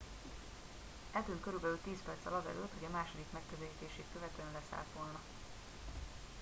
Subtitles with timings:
[1.11, 5.19] eltűnt körülbelül tíz perccel azelőtt hogy a második megközelítését követően leszállt volna